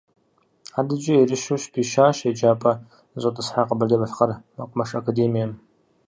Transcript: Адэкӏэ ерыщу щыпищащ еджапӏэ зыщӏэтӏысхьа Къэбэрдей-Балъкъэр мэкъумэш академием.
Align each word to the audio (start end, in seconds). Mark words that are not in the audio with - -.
Адэкӏэ 0.79 1.13
ерыщу 1.23 1.57
щыпищащ 1.61 2.17
еджапӏэ 2.29 2.71
зыщӏэтӏысхьа 3.11 3.61
Къэбэрдей-Балъкъэр 3.67 4.31
мэкъумэш 4.57 4.89
академием. 5.01 5.51